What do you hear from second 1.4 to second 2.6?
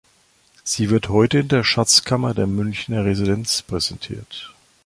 der Schatzkammer der